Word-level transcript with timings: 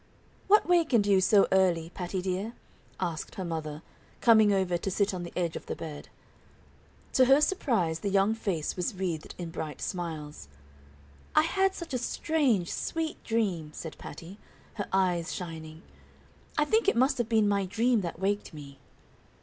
"What 0.47 0.67
wakened 0.67 1.05
you 1.05 1.21
so 1.21 1.47
early, 1.51 1.91
Patty, 1.93 2.23
dear?" 2.23 2.53
asked 2.99 3.35
her 3.35 3.45
mother, 3.45 3.83
coming 4.19 4.51
over 4.51 4.75
to 4.75 4.89
sit 4.89 5.13
on 5.13 5.21
the 5.21 5.31
edge 5.37 5.55
of 5.55 5.67
the 5.67 5.75
bed. 5.75 6.09
To 7.13 7.25
her 7.25 7.39
surprise 7.39 7.99
the 7.99 8.09
young 8.09 8.33
face 8.33 8.75
was 8.75 8.95
wreathed 8.95 9.35
in 9.37 9.51
bright 9.51 9.79
smiles. 9.79 10.47
"I 11.35 11.43
had 11.43 11.75
such 11.75 11.93
a 11.93 11.99
strange, 11.99 12.71
sweet 12.71 13.23
dream," 13.23 13.69
said 13.73 13.95
Patty, 13.99 14.39
her 14.73 14.87
eyes 14.91 15.31
shining. 15.35 15.83
"I 16.57 16.65
think 16.65 16.87
it 16.87 16.95
must 16.97 17.19
have 17.19 17.29
been 17.29 17.47
my 17.47 17.67
dream 17.67 18.01
that 18.01 18.17
waked 18.19 18.55
me." 18.55 18.79